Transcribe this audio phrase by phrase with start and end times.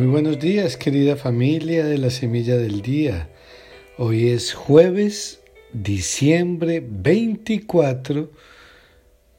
[0.00, 3.28] Muy buenos días, querida familia de la Semilla del Día.
[3.98, 5.40] Hoy es jueves,
[5.74, 8.30] diciembre 24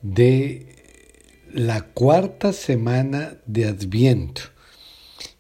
[0.03, 0.67] de
[1.51, 4.43] la cuarta semana de Adviento.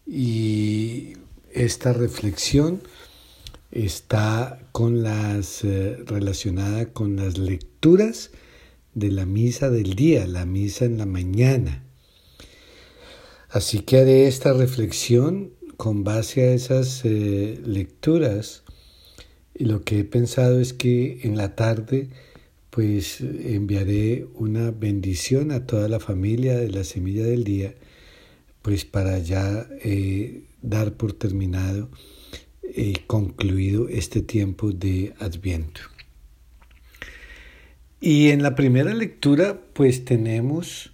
[0.07, 1.13] Y
[1.51, 2.81] esta reflexión
[3.69, 8.31] está con las eh, relacionada con las lecturas
[8.95, 11.80] de la misa del día, la misa en la mañana.
[13.51, 18.63] Así que haré esta reflexión con base a esas eh, lecturas
[19.53, 22.07] y lo que he pensado es que en la tarde
[22.69, 27.75] pues enviaré una bendición a toda la familia de la semilla del día
[28.61, 31.89] pues para ya eh, dar por terminado
[32.63, 35.81] y eh, concluido este tiempo de Adviento.
[37.99, 40.93] Y en la primera lectura pues tenemos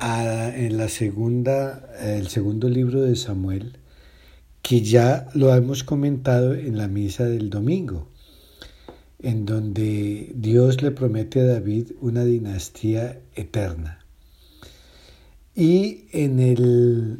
[0.00, 3.78] en la segunda, el segundo libro de Samuel,
[4.62, 8.08] que ya lo hemos comentado en la misa del domingo,
[9.20, 14.04] en donde Dios le promete a David una dinastía eterna.
[15.56, 17.18] Y en el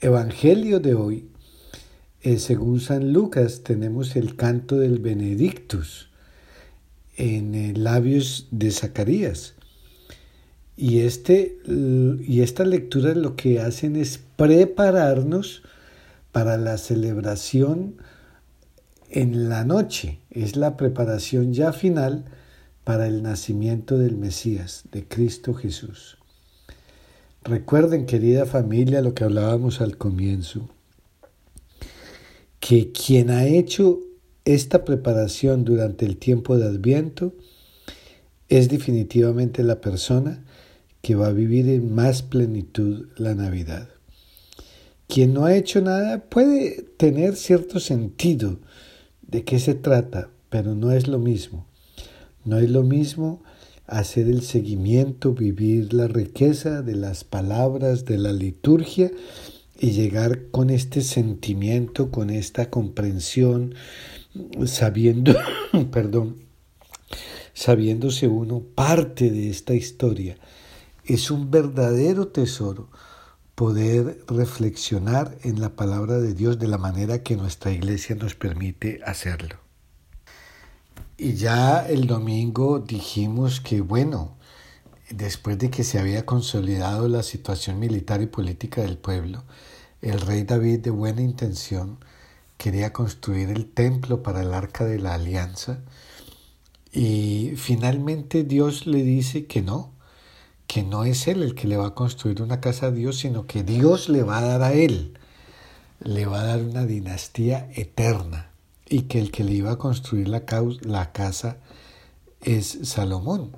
[0.00, 1.28] Evangelio de hoy,
[2.22, 6.08] eh, según San Lucas, tenemos el canto del Benedictus
[7.18, 9.57] en labios de Zacarías
[10.80, 15.62] y, este, y esta lectura lo que hacen es prepararnos
[16.30, 17.96] para la celebración
[19.10, 20.20] en la noche.
[20.30, 22.26] Es la preparación ya final
[22.84, 26.16] para el nacimiento del Mesías, de Cristo Jesús.
[27.42, 30.68] Recuerden, querida familia, lo que hablábamos al comienzo,
[32.60, 33.98] que quien ha hecho
[34.44, 37.34] esta preparación durante el tiempo de Adviento
[38.48, 40.44] es definitivamente la persona
[41.08, 43.88] que va a vivir en más plenitud la Navidad.
[45.06, 48.58] Quien no ha hecho nada puede tener cierto sentido
[49.22, 51.64] de qué se trata, pero no es lo mismo.
[52.44, 53.42] No es lo mismo
[53.86, 59.10] hacer el seguimiento, vivir la riqueza de las palabras, de la liturgia
[59.80, 63.74] y llegar con este sentimiento, con esta comprensión,
[64.66, 65.34] sabiendo,
[65.90, 66.36] perdón,
[67.54, 70.36] sabiéndose uno parte de esta historia
[71.08, 72.90] es un verdadero tesoro
[73.54, 79.00] poder reflexionar en la palabra de Dios de la manera que nuestra iglesia nos permite
[79.04, 79.56] hacerlo.
[81.16, 84.36] Y ya el domingo dijimos que, bueno,
[85.10, 89.42] después de que se había consolidado la situación militar y política del pueblo,
[90.02, 91.98] el rey David de buena intención
[92.58, 95.80] quería construir el templo para el arca de la alianza
[96.92, 99.97] y finalmente Dios le dice que no,
[100.68, 103.46] que no es él el que le va a construir una casa a Dios, sino
[103.46, 105.18] que Dios le va a dar a él,
[105.98, 108.50] le va a dar una dinastía eterna
[108.86, 110.44] y que el que le iba a construir la,
[111.12, 111.56] casa
[112.42, 113.56] es Salomón.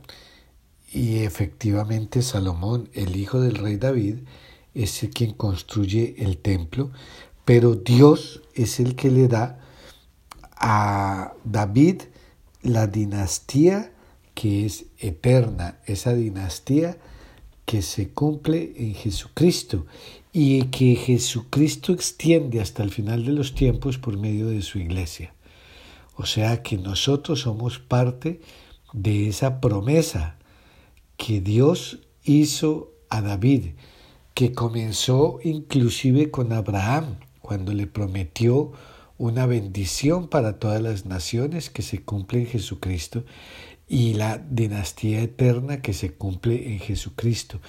[0.93, 4.19] Y efectivamente Salomón, el hijo del rey David,
[4.75, 6.93] es el quien construye el templo,
[7.45, 9.59] pero Dios es el que le da
[10.57, 12.03] a David
[12.63, 13.93] la dinastía
[14.41, 16.97] que es eterna, esa dinastía
[17.67, 19.85] que se cumple en Jesucristo
[20.33, 25.35] y que Jesucristo extiende hasta el final de los tiempos por medio de su iglesia.
[26.17, 28.41] O sea que nosotros somos parte
[28.95, 30.39] de esa promesa
[31.19, 33.73] que Dios hizo a David,
[34.33, 38.73] que comenzó inclusive con Abraham, cuando le prometió
[39.19, 43.25] una bendición para todas las naciones que se cumple en Jesucristo
[43.93, 47.61] y la dinastía eterna que se cumple en Jesucristo.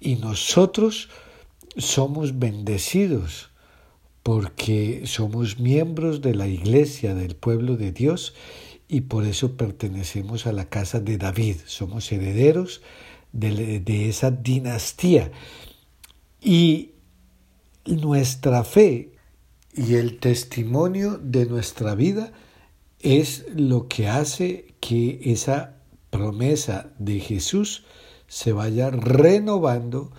[0.00, 1.10] Y nosotros
[1.76, 3.50] somos bendecidos
[4.24, 8.34] porque somos miembros de la iglesia del pueblo de Dios
[8.88, 12.82] y por eso pertenecemos a la casa de David, somos herederos
[13.30, 15.30] de, de esa dinastía.
[16.42, 16.94] Y
[17.86, 19.12] nuestra fe
[19.72, 22.32] y el testimonio de nuestra vida
[22.98, 25.76] es lo que hace que esa
[26.10, 27.84] promesa de Jesús
[28.26, 30.10] se vaya renovando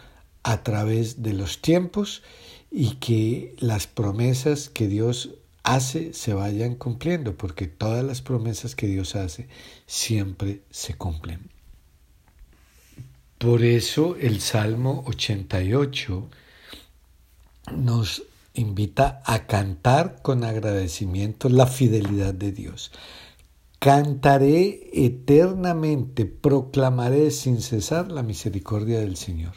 [0.43, 2.23] a través de los tiempos
[2.71, 5.31] y que las promesas que Dios
[5.63, 9.49] hace se vayan cumpliendo, porque todas las promesas que Dios hace
[9.87, 11.49] siempre se cumplen.
[13.39, 16.29] Por eso el Salmo 88
[17.75, 18.23] nos
[18.53, 22.93] invita a cantar con agradecimiento la fidelidad de Dios.
[23.83, 29.53] Cantaré eternamente, proclamaré sin cesar la misericordia del Señor.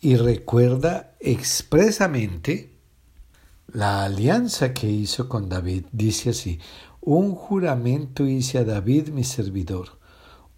[0.00, 2.72] Y recuerda expresamente
[3.68, 6.58] La alianza que hizo con David dice así,
[7.00, 10.00] un juramento hice a David mi servidor,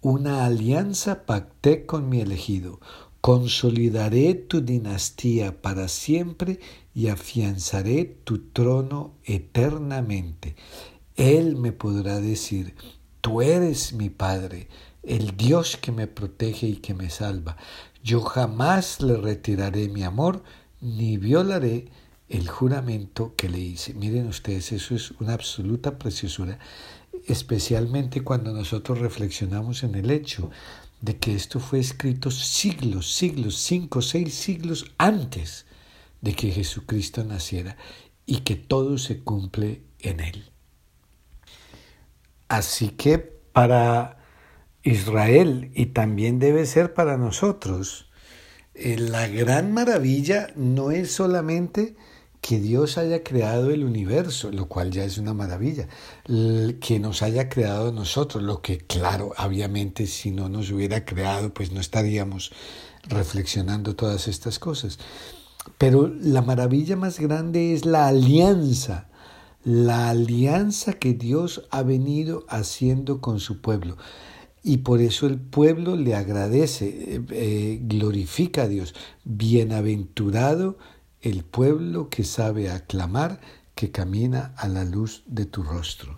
[0.01, 2.79] una alianza pacté con mi elegido,
[3.19, 6.59] consolidaré tu dinastía para siempre
[6.95, 10.55] y afianzaré tu trono eternamente.
[11.21, 12.73] Él me podrá decir,
[13.21, 14.67] tú eres mi Padre,
[15.03, 17.57] el Dios que me protege y que me salva.
[18.03, 20.41] Yo jamás le retiraré mi amor,
[20.79, 21.89] ni violaré
[22.27, 23.93] el juramento que le hice.
[23.93, 26.57] Miren ustedes, eso es una absoluta preciosura,
[27.27, 30.49] especialmente cuando nosotros reflexionamos en el hecho
[31.01, 35.67] de que esto fue escrito siglos, siglos, cinco, seis siglos antes
[36.21, 37.77] de que Jesucristo naciera
[38.25, 40.51] y que todo se cumple en él.
[42.51, 44.17] Así que para
[44.83, 48.11] Israel y también debe ser para nosotros,
[48.73, 51.95] eh, la gran maravilla no es solamente
[52.41, 55.87] que Dios haya creado el universo, lo cual ya es una maravilla,
[56.25, 61.71] que nos haya creado nosotros, lo que claro, obviamente si no nos hubiera creado, pues
[61.71, 62.51] no estaríamos
[63.03, 64.99] reflexionando todas estas cosas.
[65.77, 69.07] Pero la maravilla más grande es la alianza,
[69.63, 73.97] la alianza que Dios ha venido haciendo con su pueblo.
[74.63, 78.93] Y por eso el pueblo le agradece, eh, eh, glorifica a Dios.
[79.23, 80.77] Bienaventurado
[81.21, 83.39] el pueblo que sabe aclamar,
[83.75, 86.17] que camina a la luz de tu rostro.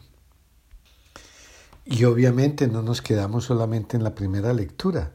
[1.85, 5.13] Y obviamente no nos quedamos solamente en la primera lectura,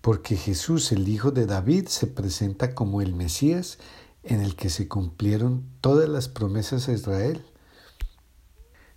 [0.00, 3.78] porque Jesús, el Hijo de David, se presenta como el Mesías
[4.24, 7.44] en el que se cumplieron todas las promesas a Israel.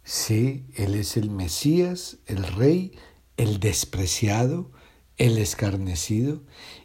[0.05, 2.91] Sí, Él es el Mesías, el Rey,
[3.37, 4.71] el despreciado,
[5.17, 6.43] el escarnecido,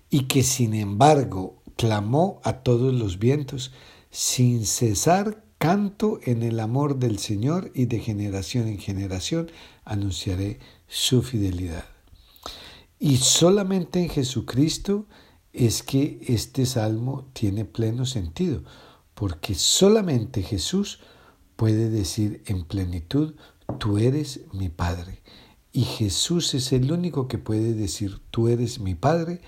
[0.08, 3.72] y que sin embargo clamó a todos los vientos,
[4.10, 9.50] sin cesar canto en el amor del Señor y de generación en generación
[9.84, 10.58] anunciaré
[10.88, 11.84] su fidelidad.
[12.98, 15.06] Y solamente en Jesucristo
[15.52, 18.64] es que este salmo tiene pleno sentido,
[19.14, 21.00] porque solamente Jesús
[21.60, 23.34] puede decir en plenitud,
[23.78, 25.18] tú eres mi Padre.
[25.72, 29.42] Y Jesús es el único que puede decir, tú eres mi Padre,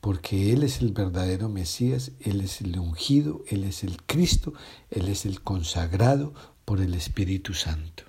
[0.00, 4.54] porque Él es el verdadero Mesías, Él es el ungido, Él es el Cristo,
[4.90, 6.34] Él es el consagrado
[6.64, 8.04] por el Espíritu Santo.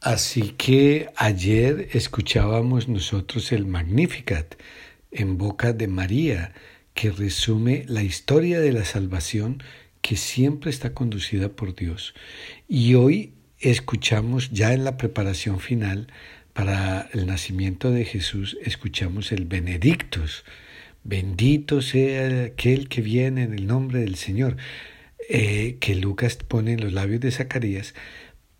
[0.00, 4.54] Así que ayer escuchábamos nosotros el Magnificat
[5.10, 6.54] en boca de María,
[6.94, 9.64] que resume la historia de la salvación
[10.00, 12.14] que siempre está conducida por Dios.
[12.68, 16.08] Y hoy escuchamos ya en la preparación final
[16.52, 20.44] para el nacimiento de Jesús escuchamos el Benedictus.
[21.04, 24.56] Bendito sea aquel que viene en el nombre del Señor,
[25.28, 27.94] eh, que Lucas pone en los labios de Zacarías,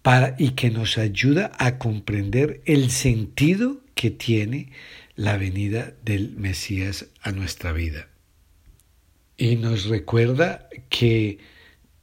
[0.03, 4.71] para, y que nos ayuda a comprender el sentido que tiene
[5.17, 8.09] la venida del Mesías a nuestra vida.
[9.41, 11.39] Y nos recuerda que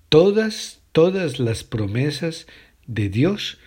[0.09, 2.47] todas, todas las promesas
[2.87, 3.59] de Dios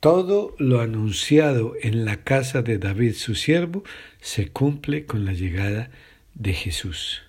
[0.00, 3.82] todo lo anunciado en la casa de David su siervo
[4.20, 5.90] se cumple con la llegada
[6.34, 7.22] de Jesús.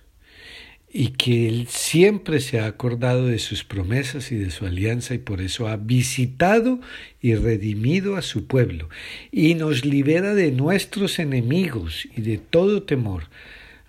[0.92, 5.20] Y que Él siempre se ha acordado de sus promesas y de su alianza y
[5.20, 6.82] por eso ha visitado
[7.22, 8.90] y redimido a su pueblo
[9.32, 13.30] y nos libera de nuestros enemigos y de todo temor.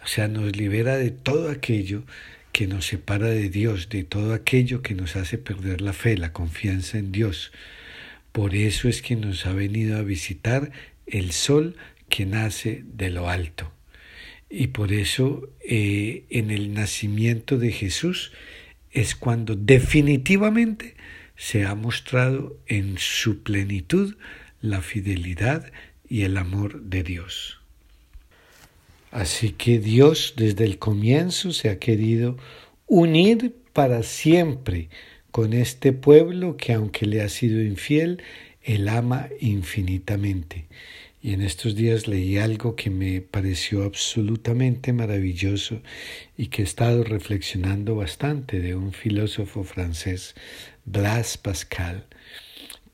[0.05, 2.05] O sea, nos libera de todo aquello
[2.53, 6.33] que nos separa de Dios, de todo aquello que nos hace perder la fe, la
[6.33, 7.53] confianza en Dios.
[8.31, 10.71] Por eso es que nos ha venido a visitar
[11.07, 11.77] el sol
[12.11, 13.73] que nace de lo alto.
[14.51, 18.31] Y por eso eh, en el nacimiento de Jesús
[18.93, 20.95] es cuando definitivamente
[21.37, 24.17] se ha mostrado en su plenitud
[24.61, 25.73] la fidelidad
[26.09, 27.64] y el amor de Dios.
[29.15, 32.37] Así que Dios desde el comienzo se ha querido
[32.89, 34.89] unir para siempre
[35.31, 38.25] con este pueblo que aunque le ha sido infiel,
[38.61, 40.67] él ama infinitamente.
[41.23, 45.81] Y en estos días leí algo que me pareció absolutamente maravilloso
[46.37, 50.35] y que he estado reflexionando bastante de un filósofo francés,
[50.87, 52.09] Blas Pascal,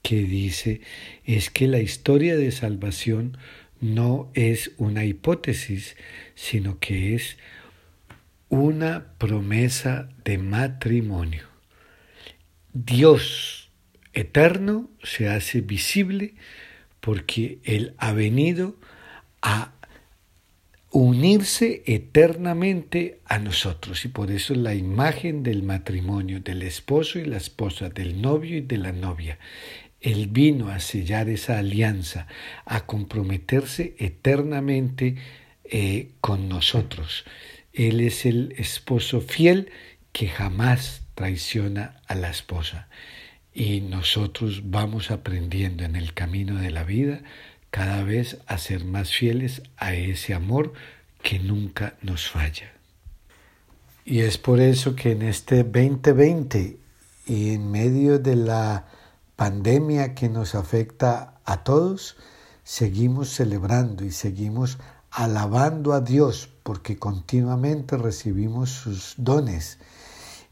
[0.03, 0.83] que dice
[1.25, 3.39] es que la historia de salvación
[3.81, 5.97] no es una hipótesis,
[6.35, 7.39] sino que es
[8.49, 11.45] una promesa de matrimonio.
[12.73, 13.71] Dios
[14.13, 16.35] eterno se hace visible
[17.01, 18.77] porque Él ha venido
[19.41, 19.73] a
[20.91, 24.05] unirse eternamente a nosotros.
[24.05, 28.61] Y por eso la imagen del matrimonio, del esposo y la esposa, del novio y
[28.61, 29.39] de la novia.
[30.01, 32.27] Él vino a sellar esa alianza,
[32.65, 35.17] a comprometerse eternamente
[35.65, 37.25] eh, con nosotros.
[37.73, 39.71] Él es el esposo fiel
[40.13, 42.89] que jamás traiciona a la esposa.
[43.53, 47.23] Y nosotros vamos aprendiendo en el camino de la vida
[47.71, 50.73] cada vez a ser más fieles a ese amor
[51.23, 52.73] que nunca nos falla.
[54.05, 56.79] Y es por eso que en este 2020
[57.27, 58.87] y en medio de la
[59.41, 62.19] pandemia que nos afecta a todos,
[62.63, 64.77] seguimos celebrando y seguimos
[65.11, 69.79] alabando a Dios porque continuamente recibimos sus dones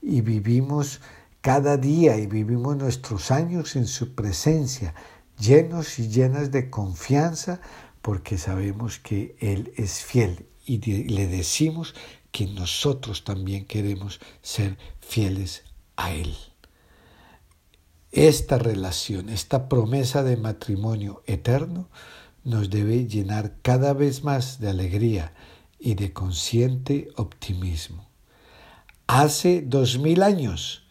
[0.00, 1.02] y vivimos
[1.42, 4.94] cada día y vivimos nuestros años en su presencia,
[5.38, 7.60] llenos y llenas de confianza
[8.00, 10.78] porque sabemos que Él es fiel y
[11.10, 11.94] le decimos
[12.32, 15.64] que nosotros también queremos ser fieles
[15.96, 16.34] a Él.
[18.10, 21.90] Esta relación, esta promesa de matrimonio eterno
[22.42, 25.34] nos debe llenar cada vez más de alegría
[25.78, 28.08] y de consciente optimismo.
[29.06, 30.86] Hace dos mil años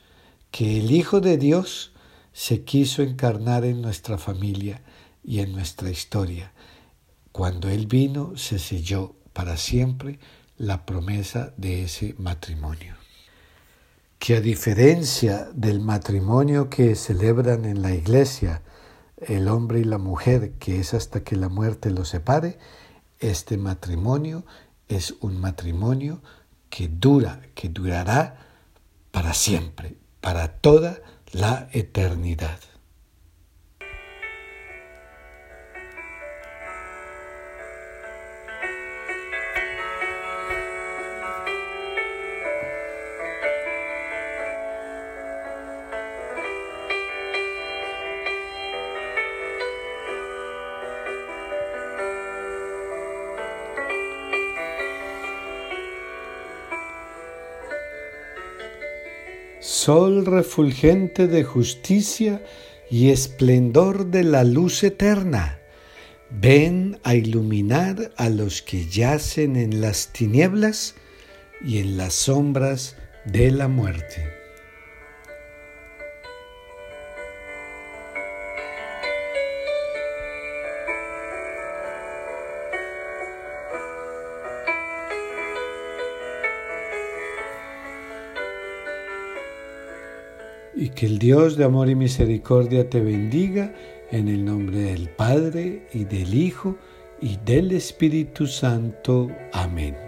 [0.51, 1.91] que el Hijo de Dios
[2.33, 4.83] se quiso encarnar en nuestra familia
[5.23, 6.53] y en nuestra historia.
[7.31, 10.19] Cuando Él vino, se selló para siempre
[10.57, 12.96] la promesa de ese matrimonio.
[14.19, 18.61] Que a diferencia del matrimonio que celebran en la iglesia
[19.17, 22.57] el hombre y la mujer, que es hasta que la muerte los separe,
[23.19, 24.45] este matrimonio
[24.87, 26.21] es un matrimonio
[26.69, 28.47] que dura, que durará
[29.11, 32.59] para siempre, para toda la eternidad.
[59.87, 62.43] Sol refulgente de justicia
[62.91, 65.61] y esplendor de la luz eterna.
[66.29, 70.95] Ven a iluminar a los que yacen en las tinieblas
[71.63, 74.36] y en las sombras de la muerte.
[90.97, 93.71] Que el Dios de amor y misericordia te bendiga
[94.11, 96.75] en el nombre del Padre y del Hijo
[97.21, 99.29] y del Espíritu Santo.
[99.53, 100.06] Amén.